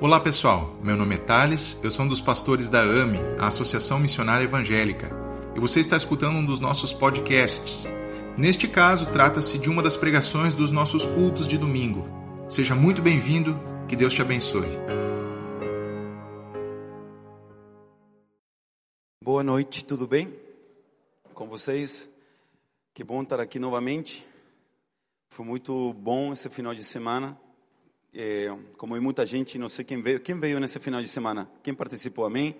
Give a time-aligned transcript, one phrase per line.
[0.00, 4.00] Olá pessoal, meu nome é Thales, eu sou um dos pastores da AME, a Associação
[4.00, 5.08] Missionária Evangélica,
[5.54, 7.86] e você está escutando um dos nossos podcasts.
[8.36, 12.04] Neste caso, trata-se de uma das pregações dos nossos cultos de domingo.
[12.48, 13.56] Seja muito bem-vindo,
[13.88, 14.68] que Deus te abençoe.
[19.22, 20.34] Boa noite, tudo bem?
[21.32, 22.10] Com vocês?
[22.92, 24.26] Que bom estar aqui novamente.
[25.28, 27.43] Foi muito bom esse final de semana.
[28.16, 28.46] É,
[28.76, 30.20] como muita gente, não sei quem veio.
[30.20, 31.50] Quem veio nesse final de semana?
[31.64, 32.24] Quem participou?
[32.24, 32.54] Amém?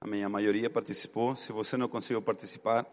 [0.00, 0.24] Amém.
[0.24, 1.36] A maioria participou.
[1.36, 2.84] Se você não conseguiu participar,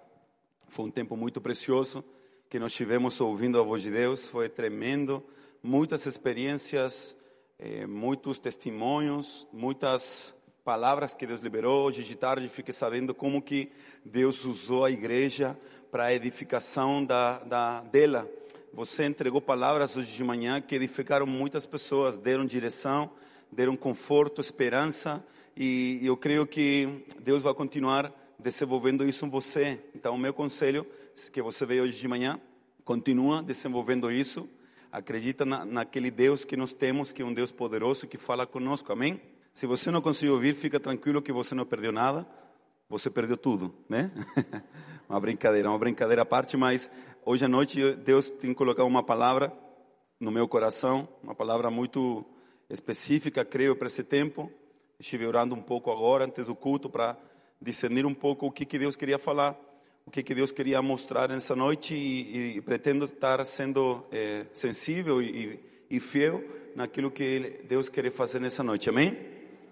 [0.67, 2.05] foi um tempo muito precioso
[2.47, 4.27] que nós tivemos ouvindo a voz de Deus.
[4.27, 5.25] Foi tremendo.
[5.63, 7.17] Muitas experiências,
[7.57, 11.87] é, muitos testemunhos, muitas palavras que Deus liberou.
[11.87, 13.71] Hoje de tarde fiquei sabendo como que
[14.05, 15.57] Deus usou a igreja
[15.89, 18.29] para a edificação da, da, dela
[18.77, 23.09] você entregou palavras hoje de manhã que edificaram muitas pessoas, deram direção,
[23.51, 29.83] deram conforto, esperança, e eu creio que Deus vai continuar desenvolvendo isso em você.
[29.95, 30.85] Então, o meu conselho,
[31.33, 32.39] que você veio hoje de manhã,
[32.85, 34.47] continua desenvolvendo isso.
[34.91, 38.93] Acredita na, naquele Deus que nós temos, que é um Deus poderoso que fala conosco.
[38.93, 39.19] Amém?
[39.55, 42.27] Se você não conseguiu ouvir, fica tranquilo que você não perdeu nada.
[42.87, 44.11] Você perdeu tudo, né?
[45.09, 46.89] uma brincadeira, uma brincadeira à parte, mas
[47.27, 49.51] hoje à noite Deus tem colocado uma palavra
[50.17, 52.25] no meu coração, uma palavra muito
[52.69, 54.49] específica, creio, para esse tempo.
[54.97, 57.17] Estive orando um pouco agora, antes do culto, para
[57.61, 59.59] discernir um pouco o que, que Deus queria falar,
[60.05, 65.21] o que, que Deus queria mostrar nessa noite e, e pretendo estar sendo é, sensível
[65.21, 66.41] e, e fiel
[66.75, 68.89] naquilo que Deus quer fazer nessa noite.
[68.89, 69.17] Amém?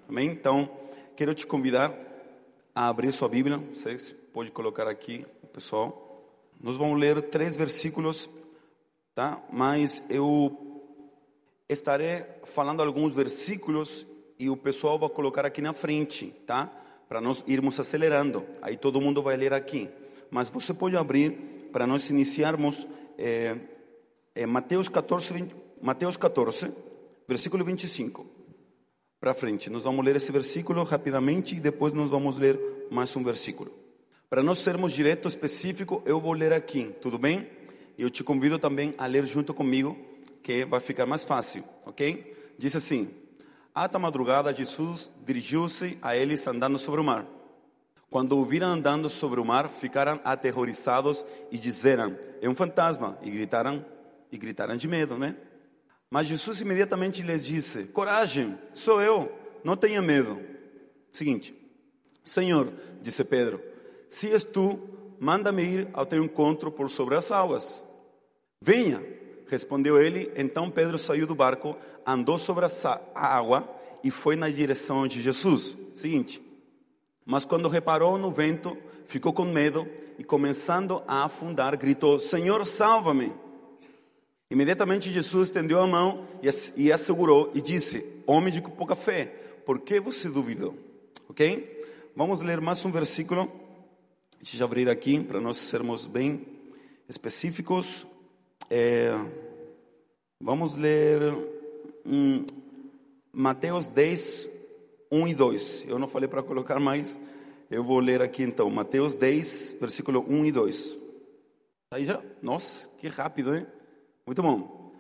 [0.10, 0.30] Amém?
[0.30, 0.70] Então,
[1.16, 1.98] quero te convidar
[2.76, 3.58] a abrir sua Bíblia.
[3.74, 6.05] Vocês podem colocar aqui, pessoal.
[6.66, 8.28] Nós vamos ler três versículos,
[9.14, 9.40] tá?
[9.54, 10.92] Mas eu
[11.70, 14.04] estarei falando alguns versículos
[14.40, 16.66] e o pessoal vai colocar aqui na frente, tá?
[17.08, 18.44] Para nós irmos acelerando.
[18.64, 19.88] Aí todo mundo vai ler aqui.
[20.32, 21.34] Mas você pode abrir
[21.72, 23.58] para nós iniciarmos é,
[24.34, 26.74] é Mateus 14, 20, Mateus 14,
[27.28, 28.26] versículo 25.
[29.20, 29.70] Para frente.
[29.70, 32.60] Nós vamos ler esse versículo rapidamente e depois nós vamos ler
[32.90, 33.85] mais um versículo.
[34.30, 37.48] Para nós sermos direto, específico, eu vou ler aqui, tudo bem?
[37.98, 39.96] Eu te convido também a ler junto comigo,
[40.42, 42.36] que vai ficar mais fácil, ok?
[42.58, 43.08] Diz assim:
[43.74, 47.26] Ata madrugada, Jesus dirigiu-se a eles andando sobre o mar.
[48.10, 53.20] Quando o viram andando sobre o mar, ficaram aterrorizados e disseram: É um fantasma!
[53.22, 53.86] E gritaram,
[54.32, 55.36] e gritaram de medo, né?
[56.10, 59.32] Mas Jesus imediatamente lhes disse: Coragem, sou eu,
[59.64, 60.42] não tenha medo.
[61.12, 61.56] Seguinte,
[62.24, 63.62] Senhor, disse Pedro,
[64.10, 64.80] se és tu,
[65.20, 67.84] manda-me ir ao teu encontro por sobre as águas.
[68.62, 69.04] Venha,
[69.48, 70.32] respondeu ele.
[70.36, 72.70] Então Pedro saiu do barco, andou sobre a
[73.14, 73.70] água
[74.04, 75.78] e foi na direção de Jesus.
[75.96, 76.42] Seguinte,
[77.26, 78.78] mas quando reparou no vento,
[79.08, 79.88] ficou com medo
[80.20, 83.34] e, começando a afundar, gritou: Senhor, salva-me.
[84.50, 86.28] Imediatamente Jesus estendeu a mão
[86.76, 89.26] e assegurou e disse: Homem de pouca fé,
[89.66, 90.76] por que você duvidou?
[91.28, 91.84] Ok?
[92.16, 93.52] Vamos ler mais um versículo.
[94.42, 96.46] Deixa eu abrir aqui para nós sermos bem
[97.10, 98.06] específicos.
[98.70, 99.12] É,
[100.40, 101.20] vamos ler
[102.06, 102.46] um,
[103.34, 104.50] Mateus 10,
[105.12, 105.86] 1 e 2.
[105.88, 107.18] Eu não falei para colocar mais,
[107.72, 108.70] eu vou ler aqui então.
[108.70, 111.00] Mateus 10, versículo 1 e 2.
[111.92, 112.22] Aí já?
[112.42, 113.66] Nossa, que rápido, hein?
[114.26, 114.94] Muito bom.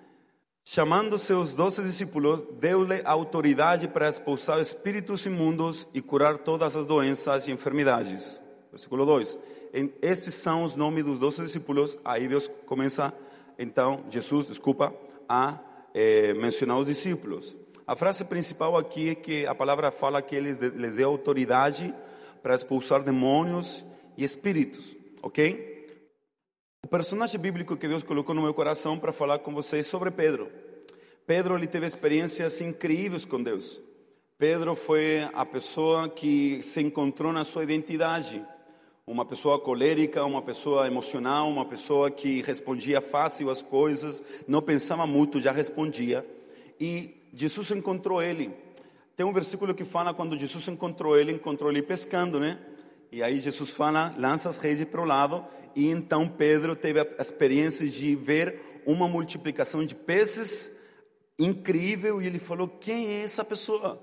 [0.63, 7.47] Chamando seus doze discípulos, deu-lhe autoridade para expulsar espíritos imundos e curar todas as doenças
[7.47, 8.41] e enfermidades.
[8.75, 9.39] Versículo 2.
[10.01, 11.97] Esses são os nomes dos doze discípulos.
[12.03, 13.13] Aí Deus começa,
[13.57, 14.93] então, Jesus, desculpa,
[15.29, 15.57] a
[15.93, 17.55] é, mencionar os discípulos.
[17.87, 21.95] A frase principal aqui é que a palavra fala que eles lhes deu autoridade
[22.43, 23.85] para expulsar demônios
[24.17, 24.93] e espíritos,
[25.23, 25.87] ok?
[26.83, 30.51] O personagem bíblico que Deus colocou no meu coração para falar com vocês sobre Pedro.
[31.25, 33.81] Pedro ele teve experiências incríveis com Deus.
[34.37, 38.45] Pedro foi a pessoa que se encontrou na sua identidade
[39.07, 45.05] uma pessoa colérica, uma pessoa emocional, uma pessoa que respondia fácil às coisas, não pensava
[45.05, 46.25] muito, já respondia.
[46.79, 48.52] E Jesus encontrou ele.
[49.16, 52.59] Tem um versículo que fala quando Jesus encontrou ele, encontrou ele pescando, né?
[53.11, 57.22] E aí Jesus fala, lança as redes para o lado, e então Pedro teve a
[57.22, 60.75] experiência de ver uma multiplicação de peces
[61.37, 64.02] incrível, e ele falou: quem é essa pessoa?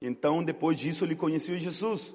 [0.00, 2.14] Então, depois disso, ele conheceu Jesus.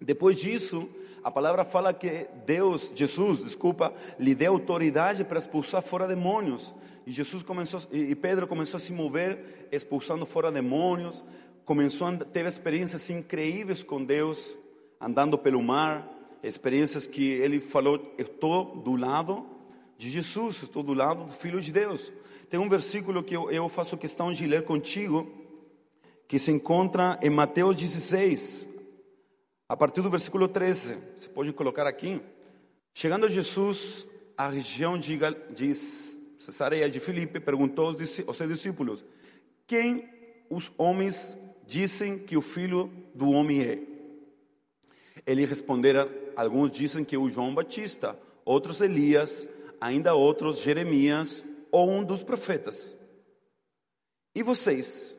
[0.00, 0.88] Depois disso,
[1.24, 6.74] a palavra fala que Deus, Jesus, desculpa, lhe deu autoridade para expulsar fora demônios.
[7.06, 11.24] E Jesus começou, e Pedro começou a se mover, expulsando fora demônios,
[11.64, 14.56] começou a, teve experiências incríveis com Deus,
[15.00, 16.08] andando pelo mar,
[16.42, 19.46] experiências que ele falou: estou do lado
[19.96, 22.12] de Jesus, estou do lado do Filho de Deus.
[22.50, 25.30] Tem um versículo que eu, eu faço questão de ler contigo,
[26.26, 28.66] que se encontra em Mateus 16,
[29.72, 30.98] a partir do versículo 13.
[31.16, 32.20] Você pode colocar aqui.
[32.92, 39.02] Chegando Jesus à região de, de Cesareia de Filipe, perguntou aos seus discípulos:
[39.66, 40.06] Quem
[40.50, 43.78] os homens dizem que o filho do homem é?
[45.26, 48.14] Ele respondera: Alguns dizem que é o João Batista,
[48.44, 49.48] outros Elias,
[49.80, 52.98] ainda outros Jeremias ou um dos profetas.
[54.34, 55.16] E vocês?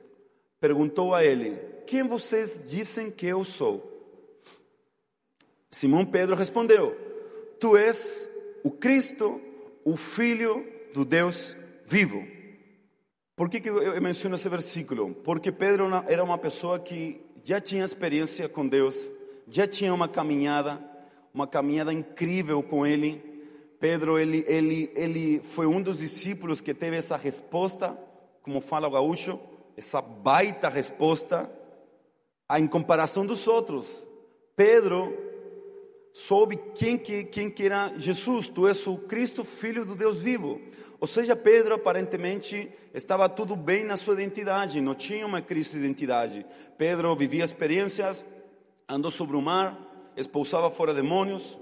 [0.59, 1.57] Perguntou a ele:
[1.87, 3.92] Quem vocês dizem que eu sou?
[5.73, 6.95] Simão Pedro respondeu:
[7.59, 8.29] Tu és
[8.63, 9.41] o Cristo,
[9.83, 12.23] o Filho do Deus vivo.
[13.35, 15.15] Por que, que eu menciono esse versículo?
[15.15, 19.09] Porque Pedro era uma pessoa que já tinha experiência com Deus,
[19.49, 20.79] já tinha uma caminhada,
[21.33, 23.19] uma caminhada incrível com Ele.
[23.79, 27.97] Pedro, ele, ele, ele foi um dos discípulos que teve essa resposta,
[28.43, 29.39] como fala o gaúcho,
[29.75, 31.51] essa baita resposta,
[32.57, 34.07] em comparação dos outros.
[34.55, 35.22] Pedro
[36.13, 40.61] soube quem que, quem que era Jesus, tu és o Cristo, Filho do Deus vivo.
[40.99, 45.79] Ou seja, Pedro aparentemente estava tudo bem na sua identidade, não tinha uma crise de
[45.79, 46.45] identidade.
[46.77, 48.23] Pedro vivia experiências,
[48.87, 51.59] andou sobre o mar, expulsava fora demônios,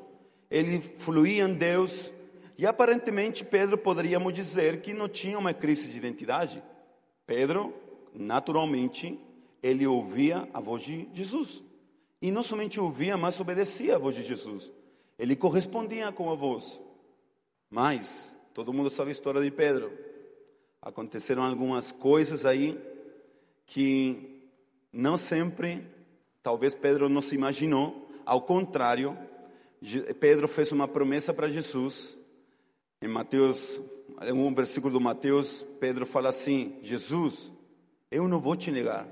[0.49, 2.11] ele fluía em Deus,
[2.57, 6.61] e aparentemente Pedro poderíamos dizer que não tinha uma crise de identidade.
[7.25, 7.73] Pedro,
[8.13, 9.17] naturalmente,
[9.63, 11.63] ele ouvia a voz de Jesus.
[12.21, 14.71] E não somente ouvia, mas obedecia a voz de Jesus.
[15.17, 16.81] Ele correspondia com a voz.
[17.69, 19.91] Mas, todo mundo sabe a história de Pedro.
[20.81, 22.79] Aconteceram algumas coisas aí
[23.65, 24.41] que
[24.91, 25.87] não sempre,
[26.43, 28.09] talvez Pedro não se imaginou.
[28.25, 29.17] Ao contrário,
[30.19, 32.17] Pedro fez uma promessa para Jesus.
[33.01, 33.81] Em Mateus,
[34.21, 37.51] em um versículo do Mateus, Pedro fala assim: Jesus,
[38.11, 39.07] eu não vou te negar.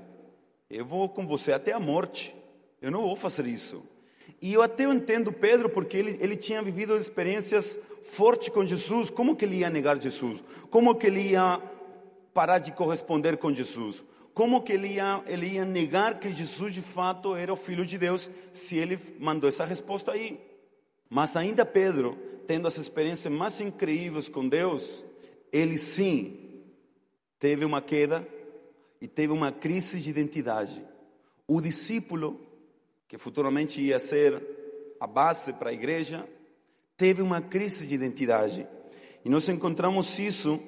[0.68, 2.36] Eu vou com você até a morte.
[2.80, 3.82] Eu não vou fazer isso.
[4.40, 9.10] E eu até entendo Pedro, porque ele, ele tinha vivido experiências fortes com Jesus.
[9.10, 10.42] Como que ele ia negar Jesus?
[10.70, 11.60] Como que ele ia
[12.32, 14.02] parar de corresponder com Jesus?
[14.32, 17.98] Como que ele ia, ele ia negar que Jesus de fato era o Filho de
[17.98, 20.40] Deus, se ele mandou essa resposta aí?
[21.08, 22.16] Mas ainda Pedro,
[22.46, 25.04] tendo as experiências mais incríveis com Deus,
[25.52, 26.62] ele sim
[27.38, 28.26] teve uma queda
[29.00, 30.82] e teve uma crise de identidade.
[31.46, 32.40] O discípulo
[33.10, 34.40] que futuramente ia ser
[35.00, 36.24] a base para a igreja,
[36.96, 38.68] teve uma crise de identidade.
[39.24, 40.60] E nós encontramos isso,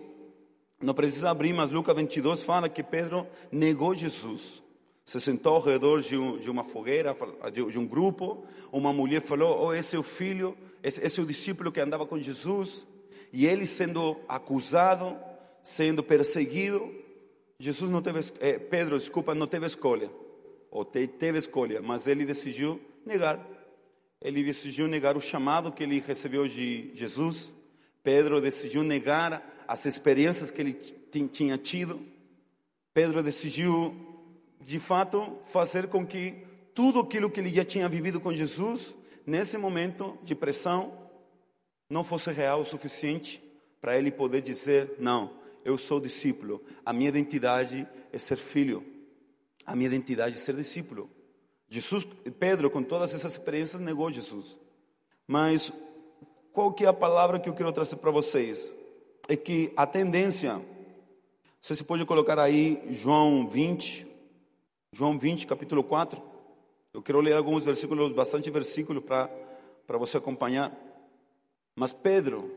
[0.83, 4.61] não precisa abrir, mas Lucas 22 fala que Pedro negou Jesus.
[5.05, 7.17] Se sentou ao redor de, um, de uma fogueira,
[7.53, 11.27] de, um grupo, uma mulher falou: Oh, esse é o filho, esse, esse é o
[11.27, 12.85] discípulo que andava com Jesus.
[13.33, 15.17] E ele sendo acusado,
[15.63, 16.93] sendo perseguido,
[17.57, 20.11] Jesus não teve, eh, Pedro, desculpa, não teve escolha
[20.73, 23.47] ou teve escolha, mas ele decidiu negar.
[24.19, 27.53] Ele decidiu negar o chamado que ele recebeu de Jesus.
[28.03, 32.01] Pedro decidiu negar as experiências que ele tinha tido.
[32.95, 33.95] Pedro decidiu,
[34.61, 38.95] de fato, fazer com que tudo aquilo que ele já tinha vivido com Jesus,
[39.27, 40.99] nesse momento de pressão,
[41.91, 43.43] não fosse real o suficiente
[43.79, 45.35] para ele poder dizer: Não,
[45.67, 48.92] eu sou discípulo, a minha identidade é ser filho
[49.67, 51.11] a minha identidade de ser discípulo.
[51.69, 52.07] Jesus,
[52.39, 54.59] Pedro, com todas essas experiências, negou Jesus.
[55.27, 55.73] Mas
[56.53, 58.75] qual que é a palavra que eu quero trazer para vocês?
[59.29, 60.61] É que a tendência,
[61.61, 64.07] você se pode colocar aí João 20,
[64.93, 66.21] João 20, capítulo 4.
[66.93, 70.77] Eu quero ler alguns versículos, bastante versículos para você acompanhar.
[71.75, 72.55] Mas Pedro,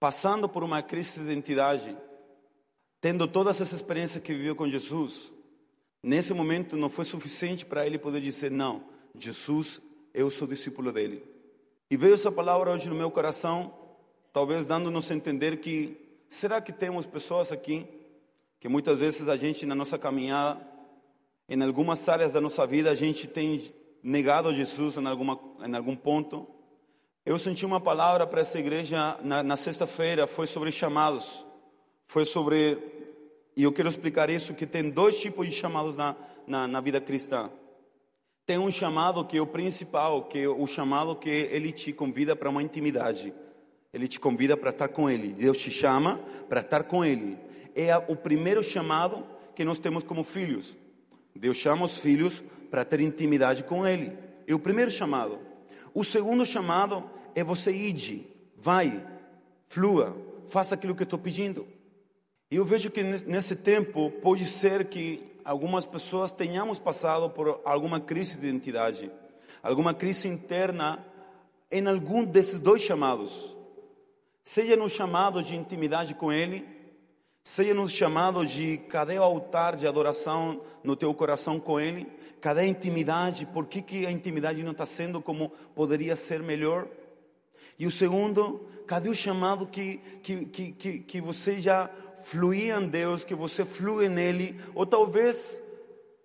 [0.00, 1.96] passando por uma crise de identidade,
[3.00, 5.32] tendo todas essas experiências que viveu com Jesus,
[6.06, 9.82] Nesse momento não foi suficiente para ele poder dizer: Não, Jesus,
[10.14, 11.20] eu sou discípulo dele.
[11.90, 13.74] E veio essa palavra hoje no meu coração,
[14.32, 15.96] talvez dando-nos a entender que
[16.28, 17.88] será que temos pessoas aqui
[18.60, 20.64] que muitas vezes a gente na nossa caminhada,
[21.48, 25.96] em algumas áreas da nossa vida, a gente tem negado Jesus em, alguma, em algum
[25.96, 26.46] ponto.
[27.24, 31.44] Eu senti uma palavra para essa igreja na, na sexta-feira, foi sobre chamados,
[32.06, 32.95] foi sobre
[33.56, 36.14] e eu quero explicar isso, que tem dois tipos de chamados na,
[36.46, 37.50] na, na vida cristã.
[38.44, 42.36] Tem um chamado que é o principal, que é o chamado que ele te convida
[42.36, 43.32] para uma intimidade.
[43.92, 45.28] Ele te convida para estar com ele.
[45.28, 47.38] Deus te chama para estar com ele.
[47.74, 50.76] É o primeiro chamado que nós temos como filhos.
[51.34, 54.12] Deus chama os filhos para ter intimidade com Ele.
[54.46, 55.38] É o primeiro chamado.
[55.94, 59.02] O segundo chamado é você ir, vai,
[59.68, 60.16] flua,
[60.48, 61.66] faça aquilo que eu estou pedindo.
[62.48, 67.98] E eu vejo que nesse tempo pode ser que algumas pessoas tenhamos passado por alguma
[67.98, 69.10] crise de identidade,
[69.60, 71.04] alguma crise interna
[71.72, 73.56] em algum desses dois chamados.
[74.44, 76.64] Seja no chamado de intimidade com Ele,
[77.42, 82.06] seja no chamado de cadê o altar de adoração no teu coração com Ele,
[82.40, 86.86] cadê a intimidade, por que, que a intimidade não está sendo como poderia ser melhor?
[87.76, 91.90] E o segundo, cadê o chamado que, que, que, que, que você já
[92.26, 94.60] fluía em Deus, que você flui nele?
[94.74, 95.62] Ou talvez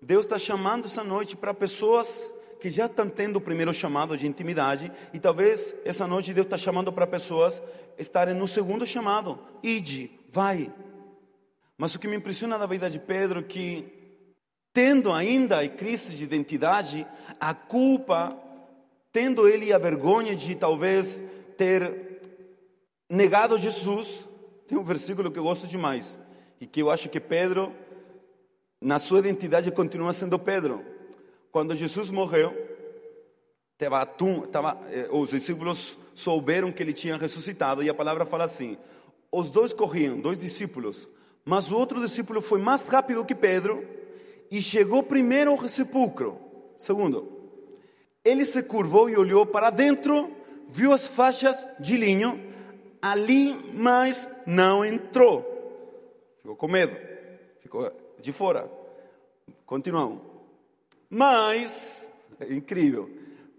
[0.02, 4.26] Deus está chamando essa noite para pessoas que já estão tendo o primeiro chamado de
[4.26, 7.62] intimidade, e talvez essa noite Deus está chamando para pessoas
[8.00, 10.74] estarem no segundo chamado: ide, vai.
[11.78, 13.86] Mas o que me impressiona da vida de Pedro é que,
[14.74, 17.06] tendo ainda a crise de identidade,
[17.40, 18.36] a culpa,
[19.12, 21.24] tendo ele a vergonha de talvez
[21.58, 22.22] ter
[23.08, 24.28] negado Jesus,
[24.72, 26.18] tem um versículo que eu gosto demais
[26.58, 27.76] e que eu acho que Pedro,
[28.80, 30.82] na sua identidade, continua sendo Pedro.
[31.52, 32.56] Quando Jesus morreu,
[33.78, 34.06] tava,
[34.50, 38.78] tava, eh, os discípulos souberam que ele tinha ressuscitado e a palavra fala assim:
[39.30, 41.10] os dois corriam, dois discípulos,
[41.44, 43.86] mas o outro discípulo foi mais rápido que Pedro
[44.50, 46.40] e chegou primeiro ao sepulcro.
[46.78, 47.30] Segundo,
[48.24, 50.32] ele se curvou e olhou para dentro,
[50.70, 52.51] viu as faixas de linho
[53.02, 55.48] ali, mas não entrou.
[56.42, 56.96] Ficou com medo,
[57.62, 58.70] ficou de fora.
[59.66, 60.22] Continuamos.
[61.10, 63.10] Mas, é incrível,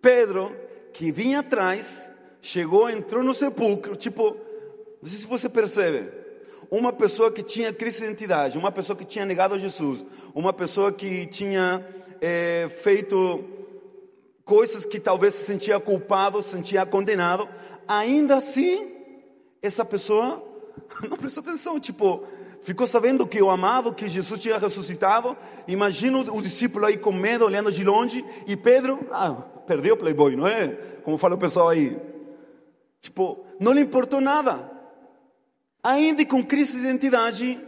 [0.01, 0.55] Pedro,
[0.93, 4.37] que vinha atrás, chegou, entrou no sepulcro, tipo,
[5.01, 6.11] não sei se você percebe,
[6.71, 10.53] uma pessoa que tinha crise de identidade, uma pessoa que tinha negado a Jesus, uma
[10.53, 11.87] pessoa que tinha
[12.21, 13.45] é, feito
[14.45, 17.49] coisas que talvez se sentia culpado, se sentia condenado,
[17.87, 18.92] ainda assim,
[19.63, 20.43] essa pessoa
[21.09, 22.25] não prestou atenção, tipo,
[22.63, 25.37] ficou sabendo que o amado, que Jesus tinha ressuscitado.
[25.69, 29.33] Imagina o discípulo aí com medo, olhando de longe, e Pedro, ah,
[29.67, 30.69] perdeu o playboy, não é?
[31.05, 31.97] Como fala o pessoal aí.
[33.01, 34.71] Tipo, não lhe importou nada.
[35.83, 37.61] Ainda com crise de identidade,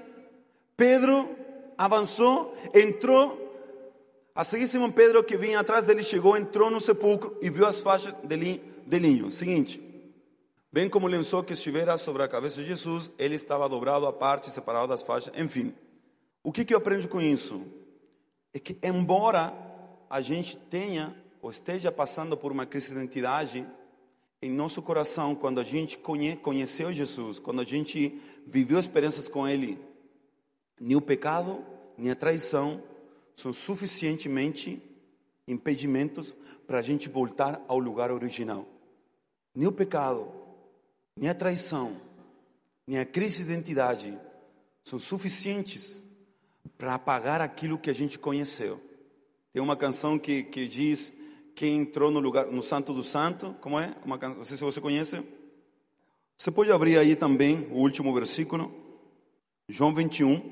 [0.77, 1.29] Pedro
[1.77, 3.43] avançou, entrou.
[4.35, 7.81] A seguir, Simão Pedro, que vinha atrás dele, chegou, entrou no sepulcro e viu as
[7.81, 9.31] faixas de linho.
[9.31, 9.94] Seguinte,
[10.75, 14.13] Bem como o lençol que estivera sobre a cabeça de Jesus, ele estava dobrado à
[14.13, 15.73] parte, separado das faixas, enfim.
[16.43, 17.63] O que, que eu aprendo com isso?
[18.53, 19.55] É que, embora
[20.11, 23.65] a gente tenha ou esteja passando por uma crise de identidade,
[24.43, 29.47] em nosso coração, quando a gente conhe, conheceu Jesus, quando a gente viveu experiências com
[29.47, 29.79] Ele,
[30.81, 31.65] nem o pecado,
[31.97, 32.83] nem a traição
[33.37, 34.83] são suficientemente
[35.47, 36.35] impedimentos
[36.67, 38.67] para a gente voltar ao lugar original.
[39.55, 40.43] Nem o pecado,
[41.17, 42.01] nem a traição,
[42.87, 44.19] nem a crise de identidade
[44.83, 46.03] são suficientes
[46.77, 48.81] para apagar aquilo que a gente conheceu.
[49.53, 51.13] Tem uma canção que, que diz
[51.55, 53.95] quem entrou no lugar no Santo do Santo, como é?
[54.05, 55.23] Uma, não sei se você conhece.
[56.37, 58.75] Você pode abrir aí também o último versículo,
[59.69, 60.43] João 21.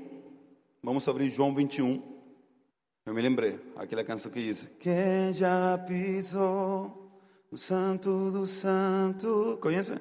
[0.83, 2.00] Vamos abrir João 21.
[3.04, 7.02] Eu me lembrei, aquela canção que diz: Quem já pisou
[7.50, 9.59] no Santo do Santo.
[9.61, 9.92] Conhece?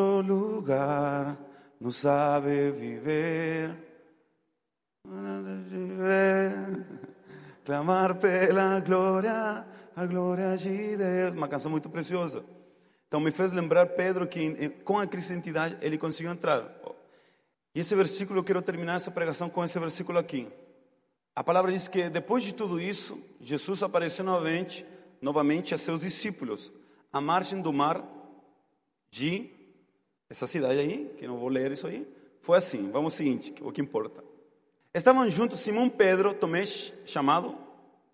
[0.00, 1.38] Outro lugar,
[1.80, 3.76] não sabe viver.
[7.64, 11.34] Clamar pela glória, a glória de Deus.
[11.34, 12.44] Uma canção muito preciosa.
[13.06, 16.74] Então me fez lembrar Pedro que com a crise de identidade ele conseguiu entrar.
[17.74, 20.48] E esse versículo, eu quero terminar essa pregação com esse versículo aqui.
[21.34, 24.86] A palavra diz que depois de tudo isso, Jesus apareceu novamente,
[25.20, 26.72] novamente a seus discípulos,
[27.12, 28.02] à margem do mar
[29.10, 29.61] de
[30.32, 32.08] essa cidade aí, que não vou ler isso aí,
[32.40, 34.24] foi assim, vamos ao seguinte, o que importa.
[34.94, 37.54] Estavam juntos Simão Pedro, Tomé chamado,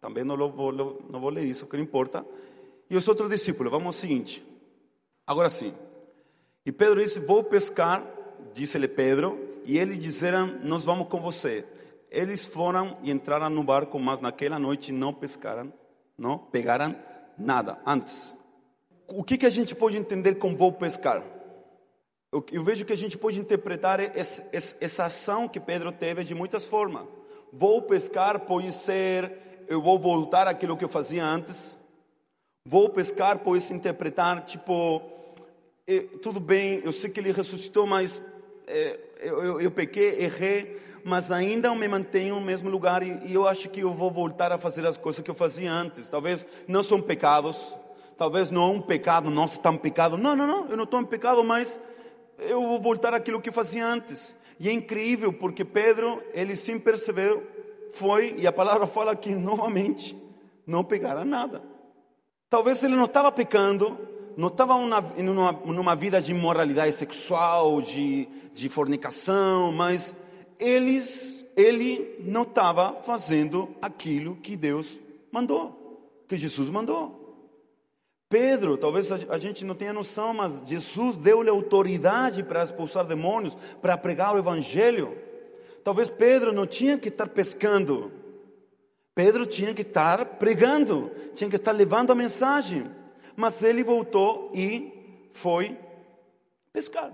[0.00, 2.26] também não vou, não vou ler isso, que não importa,
[2.90, 4.44] e os outros discípulos, vamos ao seguinte.
[5.24, 5.72] Agora sim.
[6.66, 8.04] E Pedro disse, vou pescar,
[8.52, 11.64] disse-lhe Pedro, e eles disseram, nós vamos com você.
[12.10, 15.72] Eles foram e entraram no barco, mas naquela noite não pescaram,
[16.16, 16.96] não pegaram
[17.38, 18.36] nada antes.
[19.06, 21.37] O que, que a gente pode entender com vou pescar?
[22.30, 26.66] Eu, vejo que a gente pode interpretar esse, essa ação que Pedro teve de muitas
[26.66, 27.06] formas.
[27.50, 31.78] Vou pescar pode ser, eu vou voltar àquilo que eu fazia antes.
[32.66, 35.02] Vou pescar pode se interpretar, tipo,
[36.20, 38.20] tudo bem, eu sei que ele ressuscitou, mas
[38.66, 43.32] é, eu, eu, eu pequei, errei, mas ainda me mantenho no mesmo lugar e, e
[43.32, 46.10] eu acho que eu vou voltar a fazer as coisas que eu fazia antes.
[46.10, 47.74] Talvez não são pecados,
[48.18, 50.18] talvez não é um pecado, não está em pecado.
[50.18, 51.80] Não, não, não, eu não estou em pecado, mas
[52.38, 54.36] eu vou voltar àquilo que fazia antes.
[54.60, 57.40] E é incrível porque Pedro, ele sem perceber,
[57.92, 60.16] foi, e a palavra fala que novamente,
[60.66, 61.62] não pegaram nada.
[62.50, 63.98] Talvez ele não estava pecando,
[64.36, 70.14] não estava numa, numa vida de imoralidade sexual, de, de fornicação, mas
[70.58, 75.00] eles, ele não estava fazendo aquilo que Deus
[75.32, 77.17] mandou, que Jesus mandou.
[78.28, 83.96] Pedro, talvez a gente não tenha noção, mas Jesus deu-lhe autoridade para expulsar demônios, para
[83.96, 85.16] pregar o Evangelho.
[85.82, 88.12] Talvez Pedro não tinha que estar pescando,
[89.14, 92.88] Pedro tinha que estar pregando, tinha que estar levando a mensagem.
[93.34, 95.76] Mas ele voltou e foi
[96.72, 97.12] pescar.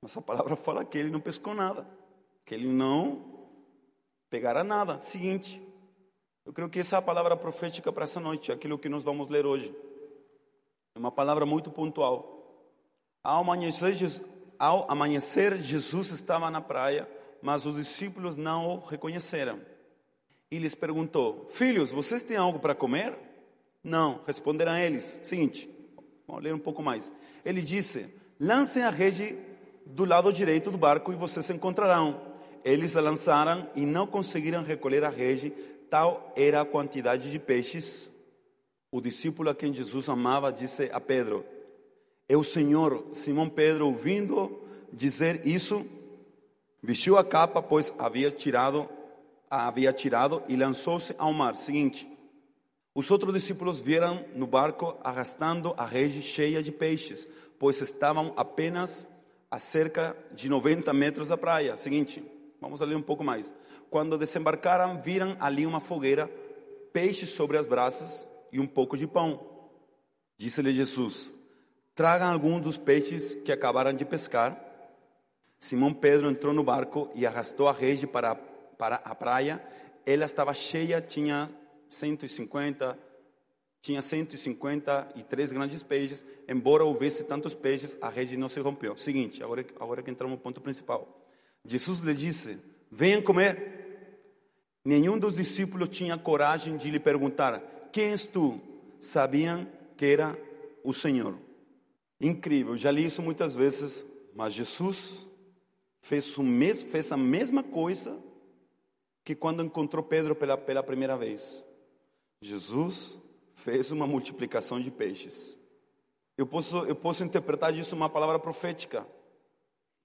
[0.00, 1.86] Mas a palavra fala que ele não pescou nada,
[2.44, 3.22] que ele não
[4.30, 4.98] pegará nada.
[4.98, 5.62] Seguinte,
[6.44, 9.28] eu creio que essa é a palavra profética para essa noite, aquilo que nós vamos
[9.28, 9.72] ler hoje.
[11.02, 12.70] Uma palavra muito pontual.
[13.24, 13.96] Ao amanhecer,
[14.56, 17.08] ao amanhecer, Jesus estava na praia,
[17.42, 19.60] mas os discípulos não o reconheceram.
[20.48, 23.18] E lhes perguntou: Filhos, vocês têm algo para comer?
[23.82, 25.18] Não, responderam eles.
[25.24, 25.68] Seguinte,
[26.24, 27.12] vamos ler um pouco mais.
[27.44, 29.36] Ele disse: Lancem a rede
[29.84, 32.20] do lado direito do barco e vocês encontrarão.
[32.64, 35.50] Eles a lançaram e não conseguiram recolher a rede,
[35.90, 38.11] tal era a quantidade de peixes
[38.92, 41.44] o discípulo a quem Jesus amava disse a Pedro:
[42.28, 43.06] É o Senhor.
[43.14, 44.60] Simão Pedro, ouvindo
[44.92, 45.86] dizer isso,
[46.82, 48.86] vestiu a capa, pois havia tirado,
[49.50, 51.56] a havia tirado e lançou-se ao mar.
[51.56, 52.06] Seguinte.
[52.94, 57.26] Os outros discípulos vieram no barco arrastando a rede cheia de peixes,
[57.58, 59.08] pois estavam apenas
[59.50, 61.78] a cerca de 90 metros da praia.
[61.78, 62.22] Seguinte,
[62.60, 63.54] vamos ler um pouco mais.
[63.88, 66.30] Quando desembarcaram, viram ali uma fogueira,
[66.92, 69.40] peixes sobre as brasas e um pouco de pão.
[70.36, 71.32] Disse-lhe Jesus:
[71.94, 74.60] Tragam algum dos peixes que acabaram de pescar.
[75.58, 79.64] Simão Pedro entrou no barco e arrastou a rede para, para a praia.
[80.04, 81.48] Ela estava cheia, tinha
[81.88, 82.98] 150,
[83.80, 86.24] tinha 153 grandes peixes.
[86.48, 88.96] Embora houvesse tantos peixes, a rede não se rompeu.
[88.96, 91.22] Seguinte, agora, agora que entramos no ponto principal.
[91.64, 92.58] Jesus lhe disse:
[92.90, 93.80] Venham comer.
[94.84, 97.62] Nenhum dos discípulos tinha coragem de lhe perguntar:
[97.92, 98.60] quem és tu?
[98.98, 100.38] Sabiam que era
[100.82, 101.36] o Senhor.
[102.20, 105.26] Incrível, já li isso muitas vezes, mas Jesus
[106.00, 108.18] fez, o mes, fez a mesma coisa
[109.24, 111.64] que quando encontrou Pedro pela, pela primeira vez.
[112.40, 113.18] Jesus
[113.54, 115.58] fez uma multiplicação de peixes.
[116.36, 119.06] Eu posso, eu posso interpretar isso uma palavra profética,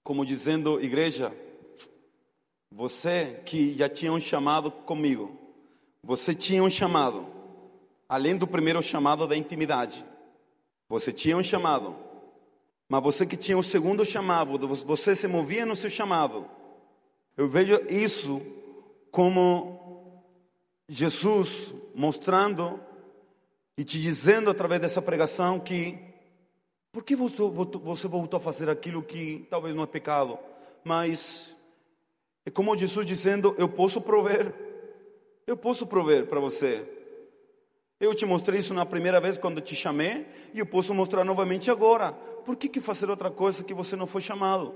[0.03, 1.35] como dizendo, igreja,
[2.71, 5.35] você que já tinha um chamado comigo,
[6.03, 7.25] você tinha um chamado,
[8.07, 10.05] além do primeiro chamado da intimidade.
[10.89, 11.95] Você tinha um chamado,
[12.87, 16.45] mas você que tinha o um segundo chamado, você se movia no seu chamado.
[17.35, 18.41] Eu vejo isso
[19.11, 20.23] como
[20.87, 22.79] Jesus mostrando
[23.77, 25.99] e te dizendo através dessa pregação que
[26.91, 30.39] por que você voltou a fazer aquilo que talvez não é pecado,
[30.83, 31.55] mas
[32.45, 34.53] é como Jesus dizendo: Eu posso prover,
[35.45, 36.96] eu posso prover para você.
[37.99, 41.71] Eu te mostrei isso na primeira vez quando te chamei e eu posso mostrar novamente
[41.71, 42.11] agora.
[42.11, 44.73] Por que, que fazer outra coisa que você não foi chamado?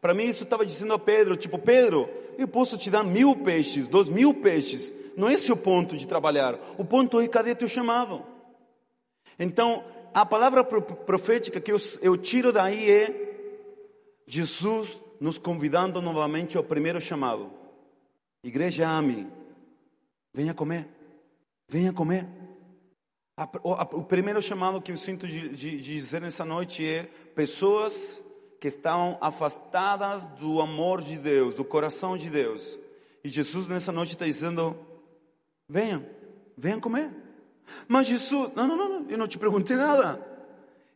[0.00, 3.88] Para mim isso estava dizendo a Pedro, tipo, Pedro, eu posso te dar mil peixes,
[3.88, 4.92] dois mil peixes.
[5.16, 6.58] Não é esse o ponto de trabalhar.
[6.78, 8.24] O ponto é cadê teu chamado?
[9.38, 13.28] Então, a palavra profética que eu tiro daí é
[14.26, 17.50] Jesus nos convidando novamente ao primeiro chamado.
[18.42, 19.26] Igreja, ame,
[20.32, 20.97] venha comer.
[21.68, 22.26] Venha comer.
[23.62, 27.04] O primeiro chamado que eu sinto de, de, de dizer nessa noite é
[27.34, 28.22] pessoas
[28.58, 32.78] que estão afastadas do amor de Deus, do coração de Deus.
[33.22, 34.76] E Jesus nessa noite está dizendo:
[35.68, 36.04] venham,
[36.56, 37.10] venham comer.
[37.86, 40.26] Mas Jesus, não, não, não, eu não te perguntei nada.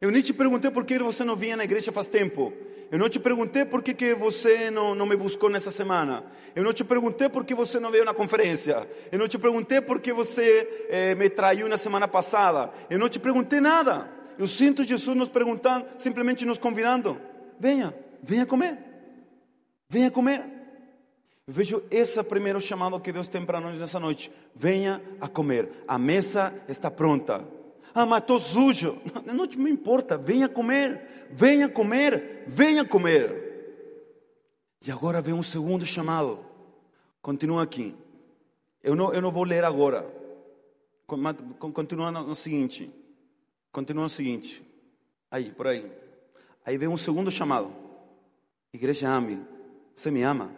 [0.00, 2.52] Eu nem te perguntei por que você não vinha na igreja faz tempo.
[2.92, 6.22] Eu não te perguntei por que, que você não, não me buscou nessa semana.
[6.54, 8.86] Eu não te perguntei por que você não veio na conferência.
[9.10, 12.70] Eu não te perguntei por que você eh, me traiu na semana passada.
[12.90, 14.10] Eu não te perguntei nada.
[14.38, 17.18] Eu sinto Jesus nos perguntando, simplesmente nos convidando.
[17.58, 18.76] Venha, venha comer.
[19.88, 20.44] Venha comer.
[21.46, 24.30] Eu vejo esse primeiro chamado que Deus tem para nós nessa noite.
[24.54, 25.66] Venha a comer.
[25.88, 27.42] A mesa está pronta.
[27.94, 28.98] Ah, mas estou sujo.
[29.26, 33.52] Não, não me importa, venha comer, venha comer, venha comer.
[34.84, 36.44] E agora vem um segundo chamado.
[37.20, 37.94] Continua aqui.
[38.82, 40.04] Eu não, eu não vou ler agora.
[41.06, 42.90] Continua no seguinte.
[43.70, 44.62] Continua no seguinte.
[45.30, 45.90] Aí, por aí.
[46.64, 47.72] Aí vem um segundo chamado.
[48.72, 49.40] Igreja ame.
[49.94, 50.50] Você me ama?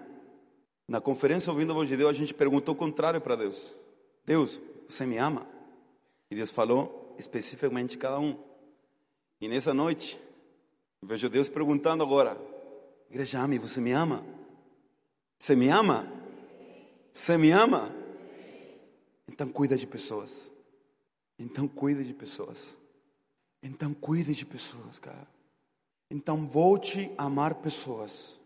[0.86, 3.74] Na conferência Ouvindo a Voz de Deus, a gente perguntou o contrário para Deus.
[4.24, 5.46] Deus, você me ama?
[6.30, 8.38] E Deus falou especificamente cada um.
[9.40, 10.20] E nessa noite,
[11.02, 12.38] vejo Deus perguntando agora:
[13.10, 14.24] Igreja ame, você me ama?
[15.38, 16.10] Você me ama?
[17.12, 17.94] Você me ama?
[19.28, 20.52] Então cuida de pessoas.
[21.38, 22.76] Então cuida de pessoas.
[23.62, 25.26] Então cuide de pessoas, cara.
[26.10, 28.40] Então volte a amar pessoas.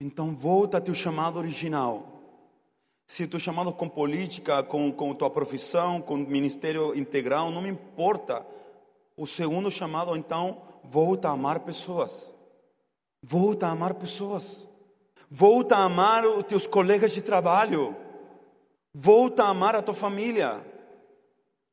[0.00, 2.11] Então volta ao teu chamado original.
[3.06, 8.46] Se tu chamado com política, com, com tua profissão, com ministério integral, não me importa.
[9.16, 12.34] O segundo chamado, então, volta a amar pessoas.
[13.22, 14.68] Volta a amar pessoas.
[15.30, 17.96] Volta a amar os teus colegas de trabalho.
[18.94, 20.71] Volta a amar a tua família.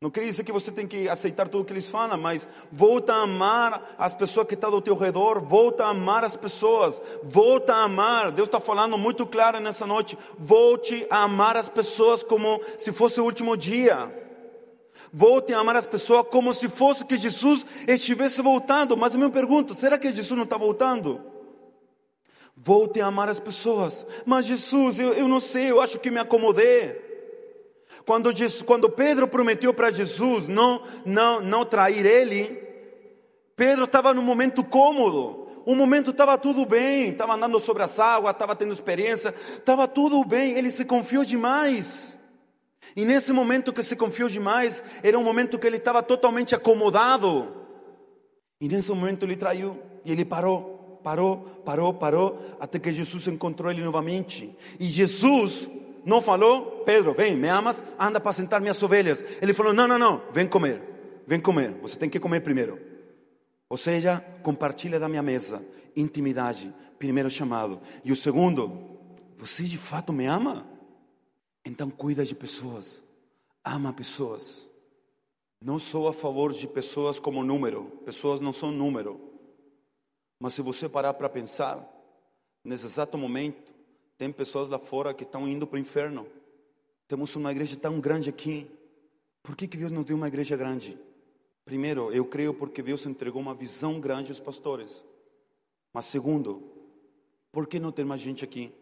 [0.02, 3.24] Não quer dizer que você tem que aceitar tudo que eles falam, mas volta a
[3.24, 7.84] amar as pessoas que estão ao teu redor, volta a amar as pessoas, volta a
[7.84, 8.32] amar.
[8.32, 10.18] Deus está falando muito claro nessa noite.
[10.38, 14.10] Volte a amar as pessoas como se fosse o último dia.
[15.12, 18.96] Volte a amar as pessoas como se fosse que Jesus estivesse voltando.
[18.96, 21.22] Mas eu me pergunto, será que Jesus não está voltando?
[22.56, 24.08] Volte a amar as pessoas.
[24.26, 27.09] Mas Jesus, eu, eu não sei, eu acho que me acomodei.
[28.06, 32.70] Quando, Jesus, quando Pedro prometeu para Jesus não, não, não trair ele,
[33.56, 35.48] Pedro estava num momento cômodo.
[35.66, 40.24] O momento estava tudo bem, estava andando sobre as águas, estava tendo experiência, estava tudo
[40.26, 40.54] bem.
[40.54, 42.18] Ele se confiou demais.
[42.96, 47.54] E nesse momento que se confiou demais, era um momento que ele estava totalmente acomodado.
[48.60, 53.72] E nesse momento ele traiu e ele parou, parou, parou, parou, até que Jesus encontrou
[53.72, 54.56] ele novamente.
[54.80, 55.70] E Jesus
[56.06, 59.24] não falou, Pedro, vem, me amas, anda para sentar minhas ovelhas.
[59.42, 60.82] Ele falou, não, não, não, vem comer,
[61.26, 62.80] vem comer, você tem que comer primeiro.
[63.70, 65.64] Ou seja, compartilha da minha mesa,
[65.96, 67.80] intimidade, primeiro chamado.
[68.04, 68.98] E o segundo,
[69.38, 70.68] você de fato me ama?
[71.64, 73.04] Então cuida de pessoas,
[73.64, 74.70] ama pessoas.
[75.62, 79.20] Não sou a favor de pessoas como número, pessoas não são número.
[80.40, 81.86] Mas se você parar para pensar,
[82.64, 83.68] nesse exato momento,
[84.19, 86.27] tem pessoas lá fora que estão indo para o inferno.
[87.08, 88.69] Temos uma igreja tão grande aqui.
[89.41, 90.99] Por que, que Deus nos deu uma igreja grande?
[91.63, 95.05] Primeiro, eu creio porque Deus entregou uma visão grande aos pastores.
[95.93, 96.62] Mas segundo,
[97.49, 98.73] por que não ter mais gente aqui?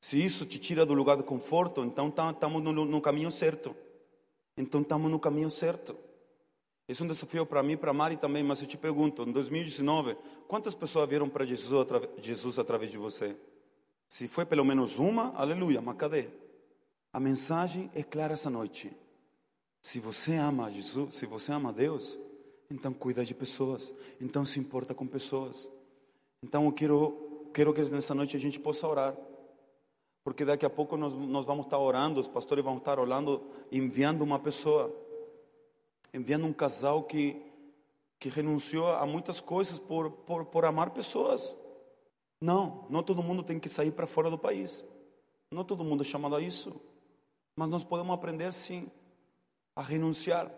[0.00, 3.74] Se isso te tira do lugar de conforto, então estamos tá, no, no caminho certo.
[4.56, 5.96] Então estamos no caminho certo.
[6.86, 10.16] Esse é um desafio para mim, para Mari também, mas eu te pergunto, em 2019,
[10.46, 11.84] quantas pessoas vieram para Jesus,
[12.18, 13.36] Jesus através de você?
[14.12, 16.28] Se foi pelo menos uma, aleluia, mas cadê?
[17.14, 18.94] A mensagem é clara essa noite.
[19.80, 22.18] Se você ama Jesus, se você ama Deus,
[22.70, 25.66] então cuida de pessoas, então se importa com pessoas.
[26.42, 29.16] Então eu quero, quero que nessa noite a gente possa orar.
[30.22, 34.20] Porque daqui a pouco nós, nós vamos estar orando, os pastores vão estar orando, enviando
[34.20, 34.94] uma pessoa,
[36.12, 37.40] enviando um casal que,
[38.18, 41.56] que renunciou a muitas coisas por, por, por amar pessoas.
[42.42, 44.84] Não, não todo mundo tem que sair para fora do país.
[45.48, 46.74] Não todo mundo é chamado a isso.
[47.54, 48.90] Mas nós podemos aprender sim
[49.76, 50.50] a renunciar,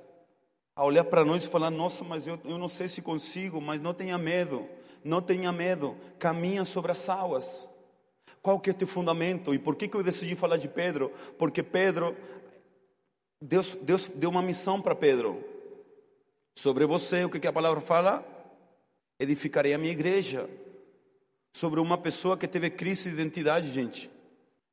[0.75, 3.83] a olhar para nós e falar: Nossa, mas eu, eu não sei se consigo, mas
[3.83, 4.67] não tenha medo,
[5.05, 7.69] não tenha medo, caminha sobre as águas.
[8.41, 9.53] Qual que é o teu fundamento?
[9.53, 11.13] E por que, que eu decidi falar de Pedro?
[11.39, 12.17] Porque Pedro,
[13.43, 15.45] Deus, Deus deu uma missão para Pedro.
[16.57, 18.25] Sobre você, o que, que a palavra fala?
[19.21, 20.49] Edificarei a minha igreja
[21.55, 24.11] sobre uma pessoa que teve crise de identidade, gente.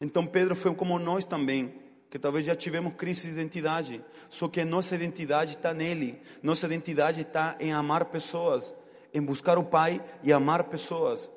[0.02, 1.76] Então Pedro foi como nós também,
[2.10, 7.22] que talvez já tivemos crise de identidade, só que nossa identidade está nele, nossa identidade
[7.22, 8.76] está em amar pessoas,
[9.14, 11.30] em buscar o Pai e amar pessoas.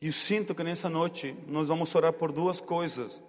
[0.00, 3.22] E eu sinto que nessa noite nós vamos orar por duas coisas: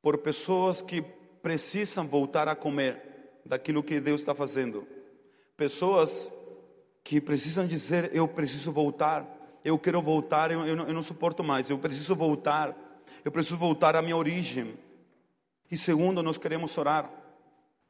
[0.00, 1.02] por pessoas que
[1.42, 4.86] precisam voltar a comer daquilo que Deus está fazendo,
[5.56, 6.32] pessoas
[7.02, 11.44] que precisam dizer: Eu preciso voltar eu quero voltar, eu, eu, não, eu não suporto
[11.44, 12.76] mais, eu preciso voltar,
[13.24, 14.74] eu preciso voltar à minha origem.
[15.70, 17.10] E segundo, nós queremos orar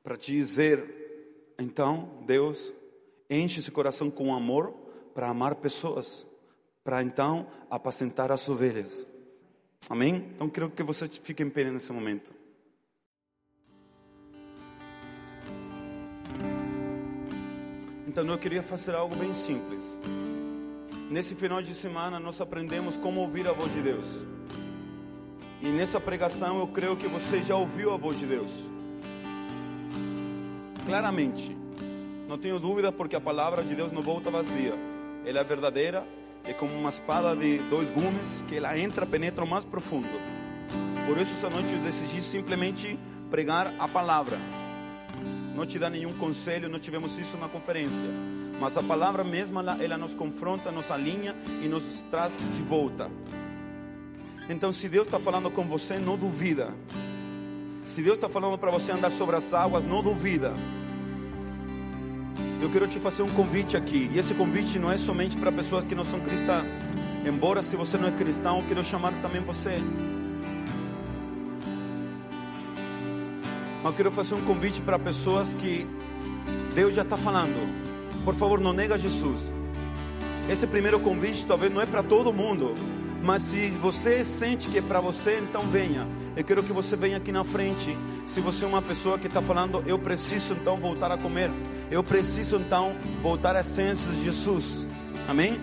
[0.03, 2.73] para te dizer, então, Deus,
[3.29, 4.73] enche esse coração com amor
[5.15, 6.27] para amar pessoas,
[6.85, 9.07] para então apacentar as ovelhas.
[9.89, 10.31] Amém?
[10.35, 12.33] Então quero que você fique em pé nesse momento.
[18.07, 19.97] Então eu queria fazer algo bem simples.
[21.13, 24.25] Nesse final de semana nós aprendemos como ouvir a voz de Deus.
[25.61, 28.51] E nessa pregação eu creio que você já ouviu a voz de Deus.
[30.87, 31.55] Claramente.
[32.27, 34.73] Não tenho dúvida porque a palavra de Deus não volta vazia.
[35.27, 36.03] Ela é verdadeira,
[36.47, 40.09] é como uma espada de dois gumes que ela entra, penetra o mais profundo.
[41.07, 42.99] Por isso essa noite eu decidi simplesmente
[43.31, 44.39] pregar a palavra.
[45.55, 48.07] Não te dá nenhum conselho, não tivemos isso na conferência.
[48.63, 53.11] Mas a palavra mesma, ela, ela nos confronta, nos alinha e nos traz de volta.
[54.49, 56.73] Então, se Deus está falando com você, não duvida.
[57.89, 60.53] Se Deus está falando para você andar sobre as águas, não duvida.
[62.61, 64.09] Eu quero te fazer um convite aqui.
[64.15, 66.79] E esse convite não é somente para pessoas que não são cristãs.
[67.27, 69.83] Embora, se você não é cristão, eu quero chamar também você.
[73.83, 75.85] Mas eu quero fazer um convite para pessoas que
[76.77, 77.82] Deus já está falando.
[78.25, 79.53] Por favor, não nega Jesus.
[80.49, 82.75] Esse primeiro convite talvez não é para todo mundo.
[83.23, 86.09] Mas se você sente que é para você, então venha.
[86.37, 87.97] Eu quero que você venha aqui na frente.
[88.27, 91.49] Se você é uma pessoa que está falando, eu preciso então voltar a comer.
[91.89, 94.89] Eu preciso então voltar à essência de Jesus.
[95.29, 95.61] Amém?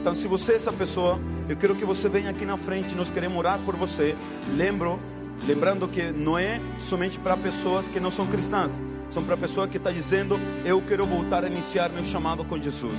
[0.00, 2.94] Então, se você é essa pessoa, eu quero que você venha aqui na frente.
[2.94, 4.14] Nós queremos orar por você.
[4.56, 5.00] Lembro,
[5.46, 8.78] lembrando que não é somente para pessoas que não são cristãs.
[9.10, 12.96] São para pessoas que está dizendo, eu quero voltar a iniciar meu chamado com Jesus.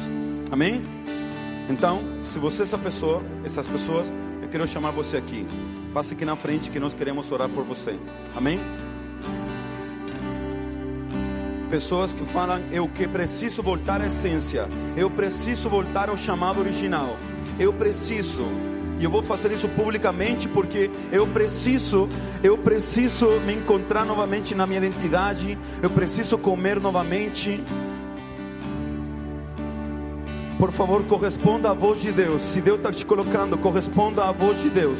[0.52, 0.82] Amém?
[1.70, 5.48] Então, se você é essa pessoa, essas pessoas, eu quero chamar você aqui.
[5.94, 7.98] Passe aqui na frente que nós queremos orar por você.
[8.36, 8.60] Amém?
[11.70, 14.68] Pessoas que falam, eu que preciso voltar à essência.
[14.98, 17.18] Eu preciso voltar ao chamado original.
[17.58, 18.44] Eu preciso.
[19.02, 22.08] E eu vou fazer isso publicamente porque eu preciso,
[22.44, 25.58] eu preciso me encontrar novamente na minha identidade.
[25.82, 27.64] Eu preciso comer novamente.
[30.60, 32.44] Por favor, corresponda à voz de Deus.
[32.44, 35.00] Se Deus está te colocando, corresponda à voz de Deus.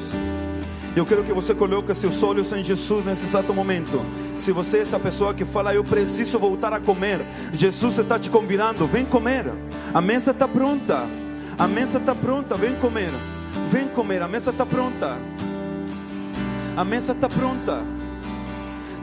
[0.96, 4.04] Eu quero que você coloque seus olhos em Jesus nesse exato momento.
[4.40, 7.22] Se você é essa pessoa que fala, eu preciso voltar a comer,
[7.54, 9.46] Jesus está te convidando, vem comer.
[9.94, 11.06] A mesa está pronta.
[11.56, 13.12] A mesa está pronta, vem comer.
[13.70, 15.18] Vem comer, a mesa está pronta.
[16.76, 17.84] A mesa está pronta.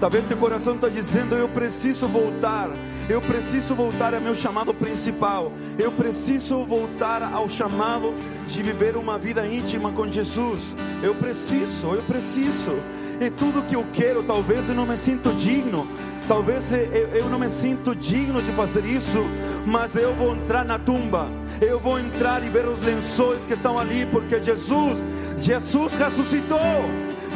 [0.01, 2.71] Talvez teu coração está dizendo: Eu preciso voltar.
[3.09, 5.51] Eu preciso voltar ao meu chamado principal.
[5.79, 8.15] Eu preciso voltar ao chamado
[8.47, 10.75] de viver uma vida íntima com Jesus.
[11.03, 12.77] Eu preciso, eu preciso.
[13.19, 15.89] E tudo que eu quero, talvez eu não me sinto digno.
[16.29, 16.71] Talvez
[17.15, 19.27] eu, não me sinto digno de fazer isso,
[19.65, 21.27] mas eu vou entrar na tumba.
[21.59, 24.99] Eu vou entrar e ver os lençóis que estão ali, porque Jesus,
[25.39, 26.59] Jesus ressuscitou.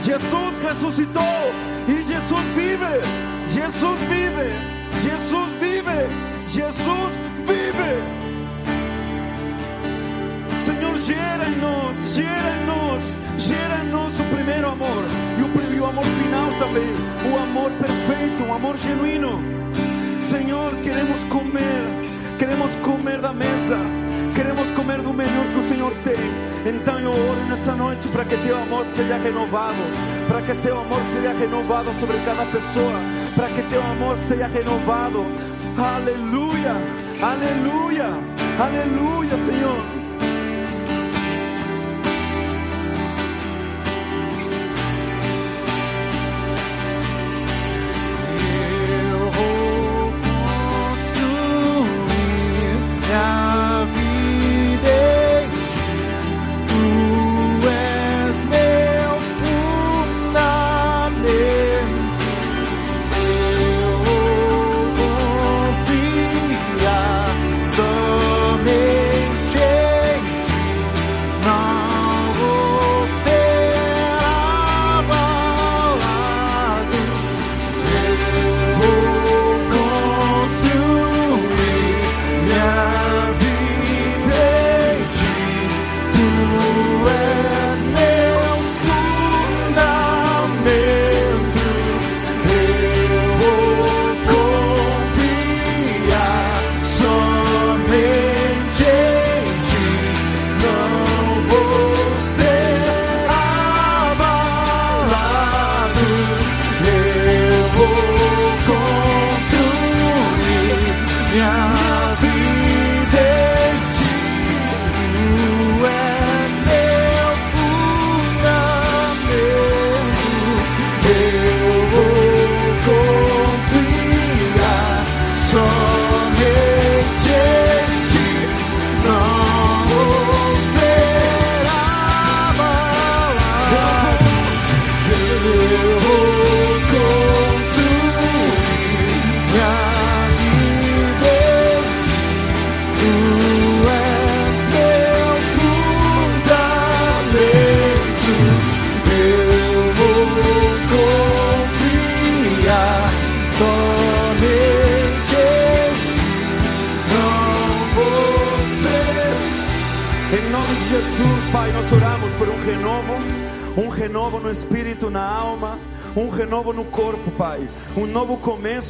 [0.02, 1.22] Jesus ressuscitou
[1.88, 3.00] e Jesus vive.
[3.48, 4.72] Jesus vive.
[5.00, 6.32] Jesus vive.
[6.48, 7.12] Jesus
[7.46, 8.22] vive.
[10.64, 15.04] Senhor, gera em nós, gera em nós, gera em nós o primeiro amor
[15.38, 16.94] e o, e o amor final também,
[17.28, 19.42] o amor perfeito, o amor genuíno.
[20.20, 21.82] Senhor, queremos comer,
[22.38, 23.78] queremos comer da mesa,
[24.32, 26.72] queremos comer do melhor que o Senhor tem.
[26.72, 29.82] Então eu oro nessa noite para que teu amor seja renovado,
[30.28, 33.00] para que seu amor seja renovado sobre cada pessoa,
[33.34, 35.26] para que teu amor seja renovado.
[35.76, 36.76] Aleluia,
[37.20, 38.06] aleluia,
[38.60, 40.01] aleluia, Senhor.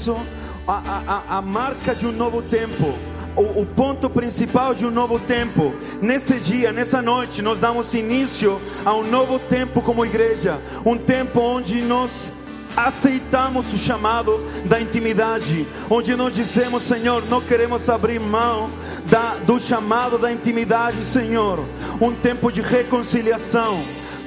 [0.08, 2.94] A, a- a marca de um novo tempo.
[3.34, 5.74] O, o ponto principal de um novo tempo.
[6.02, 10.60] Nesse dia, nessa noite, nós damos início a um novo tempo como igreja.
[10.84, 12.30] Um tempo onde nós
[12.76, 18.68] aceitamos o chamado da intimidade, onde nós dizemos, Senhor, não queremos abrir mão
[19.06, 21.58] da, do chamado da intimidade, Senhor.
[22.02, 23.78] Um tempo de reconciliação,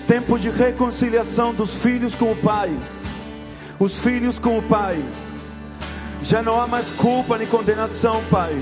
[0.07, 2.71] tempo de reconciliação dos filhos com o Pai,
[3.79, 4.99] os filhos com o Pai.
[6.21, 8.55] Já não há mais culpa nem condenação, Pai.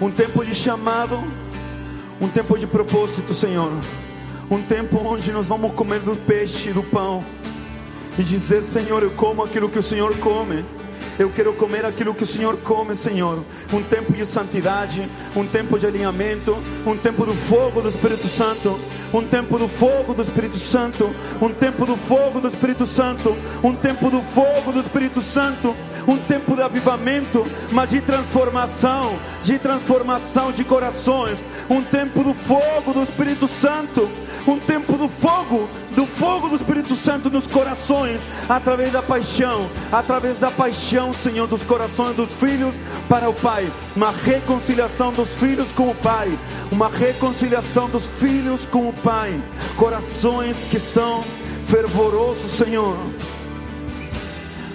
[0.00, 1.22] Um tempo de chamado,
[2.20, 3.72] um tempo de propósito, Senhor.
[4.50, 7.24] Um tempo onde nós vamos comer do peixe e do pão
[8.18, 10.64] e dizer: Senhor, eu como aquilo que o Senhor come.
[11.18, 13.44] Eu quero comer aquilo que o Senhor come, Senhor.
[13.72, 18.78] Um tempo de santidade, um tempo de alinhamento, um tempo do fogo do Espírito Santo,
[19.12, 23.74] um tempo do fogo do Espírito Santo, um tempo do fogo do Espírito Santo, um
[23.74, 25.74] tempo do fogo do Espírito Santo,
[26.06, 32.92] um tempo de avivamento, mas de transformação, de transformação de corações, um tempo do fogo
[32.94, 34.08] do Espírito Santo,
[34.52, 40.38] um tempo do fogo, do fogo do Espírito Santo nos corações, através da paixão, através
[40.38, 42.74] da paixão, Senhor, dos corações dos filhos
[43.08, 46.30] para o Pai, uma reconciliação dos filhos com o Pai,
[46.70, 49.38] uma reconciliação dos filhos com o Pai,
[49.76, 51.22] corações que são
[51.66, 52.96] fervorosos, Senhor,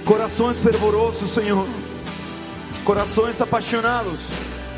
[0.05, 1.67] corações fervorosos, Senhor,
[2.85, 4.19] corações apaixonados,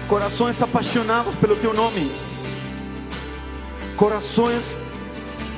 [0.08, 2.10] corações apaixonados pelo Teu nome.
[3.96, 4.78] Corações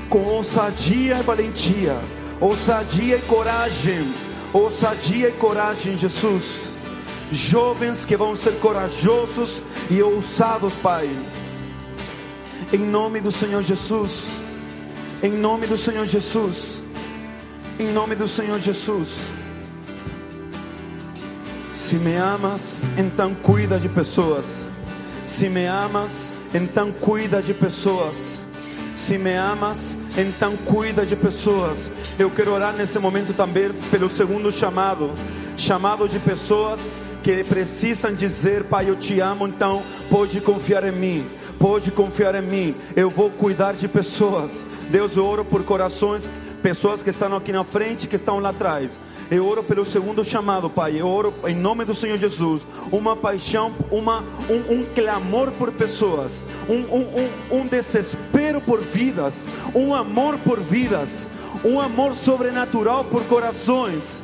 [0.09, 1.97] com ousadia e valentia,
[2.39, 4.13] ousadia e coragem,
[4.53, 6.67] ousadia e coragem, Jesus.
[7.31, 11.09] Jovens que vão ser corajosos e ousados, Pai.
[12.71, 14.29] Em nome do Senhor Jesus.
[15.21, 16.81] Em nome do Senhor Jesus.
[17.77, 19.09] Em nome do Senhor Jesus.
[21.73, 24.65] Se me amas, então cuida de pessoas.
[25.25, 28.41] Se me amas, então cuida de pessoas.
[28.97, 31.91] Se me amas, então cuida de pessoas.
[32.17, 35.12] Eu quero orar nesse momento também pelo segundo chamado
[35.55, 36.79] chamado de pessoas
[37.21, 41.29] que precisam dizer: Pai, eu te amo, então pode confiar em mim.
[41.60, 44.65] Pode confiar em mim, eu vou cuidar de pessoas.
[44.89, 46.27] Deus, eu oro por corações
[46.61, 48.99] pessoas que estão aqui na frente, que estão lá atrás.
[49.29, 50.99] Eu oro pelo segundo chamado, Pai.
[50.99, 52.63] Eu oro em nome do Senhor Jesus.
[52.91, 59.45] Uma paixão, uma, um, um clamor por pessoas, um, um, um, um desespero por vidas,
[59.73, 61.29] um amor por vidas,
[61.63, 64.23] um amor sobrenatural por corações.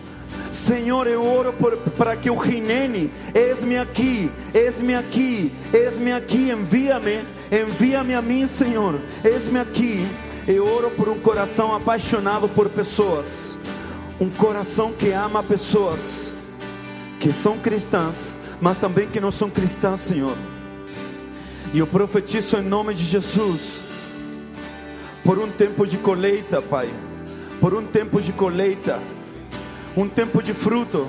[0.51, 1.53] Senhor, eu oro
[1.97, 8.99] para que o Ginene, eis-me aqui, eis-me aqui, eis-me aqui, envia-me, envia-me a mim, Senhor,
[9.23, 10.07] eis-me aqui.
[10.45, 13.57] Eu oro por um coração apaixonado por pessoas,
[14.19, 16.33] um coração que ama pessoas
[17.17, 20.35] que são cristãs, mas também que não são cristãs, Senhor.
[21.73, 23.79] E eu profetizo em nome de Jesus,
[25.23, 26.89] por um tempo de colheita, Pai,
[27.61, 28.99] por um tempo de colheita,
[29.95, 31.07] um tempo de fruto.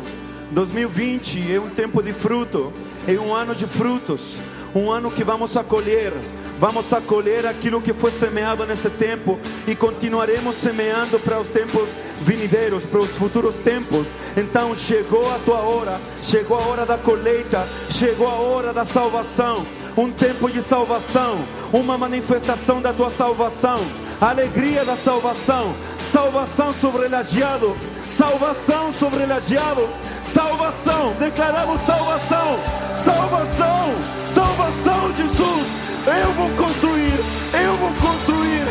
[0.52, 2.72] 2020 é um tempo de fruto,
[3.08, 4.36] é um ano de frutos,
[4.72, 6.12] um ano que vamos a colher.
[6.58, 11.88] Vamos a colher aquilo que foi semeado nesse tempo e continuaremos semeando para os tempos
[12.20, 14.06] vinideiros, para os futuros tempos.
[14.36, 19.66] Então chegou a tua hora, chegou a hora da colheita, chegou a hora da salvação.
[19.96, 21.38] Um tempo de salvação,
[21.72, 23.78] uma manifestação da tua salvação,
[24.20, 27.76] alegria da salvação, salvação sobre o lajeado,
[28.08, 29.88] salvação sobre o lajeado,
[30.22, 32.58] salvação, declaramos salvação,
[32.96, 33.94] salvação,
[34.26, 35.66] salvação, Jesus.
[36.06, 37.18] Eu vou construir,
[37.54, 38.66] eu vou construir,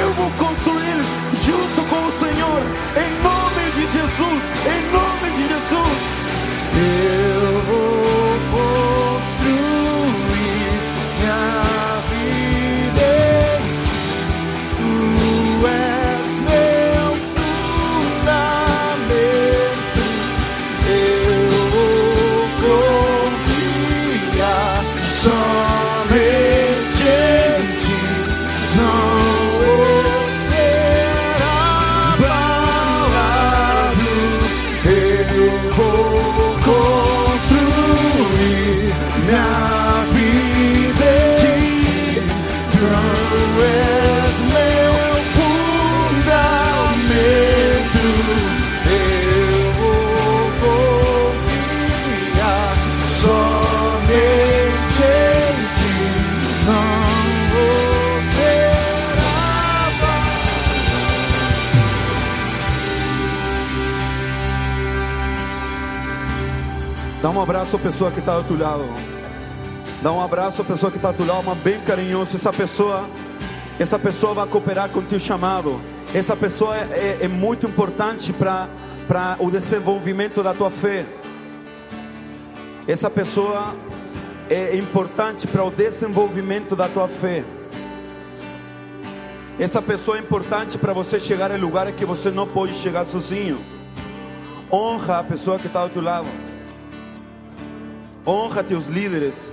[0.00, 0.75] eu vou construir
[67.66, 68.84] abraço à pessoa que está do teu lado.
[70.00, 72.36] Dá um abraço à pessoa que está do teu lado, mas bem carinhoso.
[72.36, 73.08] Essa pessoa,
[73.78, 75.80] essa pessoa vai cooperar com o teu chamado.
[76.14, 78.68] Essa pessoa é, é, é muito importante para
[79.08, 81.06] para o desenvolvimento da tua fé.
[82.88, 83.74] Essa pessoa
[84.50, 87.44] é importante para o desenvolvimento da tua fé.
[89.60, 93.60] Essa pessoa é importante para você chegar em lugares que você não pode chegar sozinho.
[94.72, 96.45] Honra a pessoa que está ao teu lado.
[98.26, 99.52] Honra teus líderes.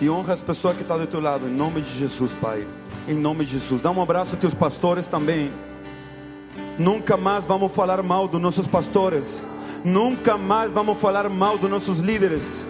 [0.00, 1.46] E honra as pessoas que estão do teu lado.
[1.46, 2.66] Em nome de Jesus, Pai.
[3.06, 3.80] Em nome de Jesus.
[3.80, 5.52] Dá um abraço a teus pastores também.
[6.78, 9.46] Nunca mais vamos falar mal dos nossos pastores.
[9.84, 12.66] Nunca mais vamos falar mal dos nossos líderes.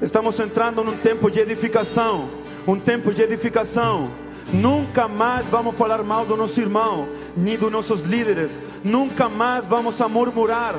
[0.00, 2.30] Estamos entrando num tempo de edificação.
[2.66, 4.10] Um tempo de edificação.
[4.52, 8.62] Nunca mais vamos falar mal do nosso irmão, nem dos nossos líderes.
[8.82, 10.76] Nunca mais vamos a murmurar.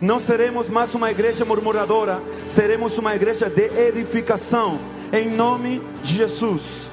[0.00, 4.78] Não seremos mais uma igreja murmuradora, seremos uma igreja de edificação.
[5.12, 6.89] Em nome de Jesus.